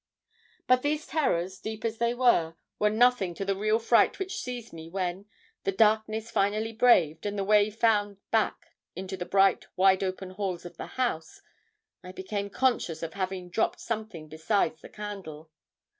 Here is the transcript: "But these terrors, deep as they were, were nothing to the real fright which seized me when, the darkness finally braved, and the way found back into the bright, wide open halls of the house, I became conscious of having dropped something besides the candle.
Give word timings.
"But 0.65 0.81
these 0.81 1.05
terrors, 1.05 1.59
deep 1.59 1.85
as 1.85 1.99
they 1.99 2.15
were, 2.15 2.55
were 2.79 2.89
nothing 2.89 3.35
to 3.35 3.45
the 3.45 3.55
real 3.55 3.77
fright 3.77 4.17
which 4.17 4.35
seized 4.39 4.73
me 4.73 4.89
when, 4.89 5.27
the 5.63 5.71
darkness 5.71 6.31
finally 6.31 6.73
braved, 6.73 7.23
and 7.27 7.37
the 7.37 7.43
way 7.43 7.69
found 7.69 8.17
back 8.31 8.69
into 8.95 9.15
the 9.15 9.27
bright, 9.27 9.67
wide 9.77 10.03
open 10.03 10.31
halls 10.31 10.65
of 10.65 10.77
the 10.77 10.87
house, 10.97 11.43
I 12.03 12.13
became 12.13 12.49
conscious 12.49 13.03
of 13.03 13.13
having 13.13 13.51
dropped 13.51 13.79
something 13.79 14.27
besides 14.27 14.81
the 14.81 14.89
candle. 14.89 15.51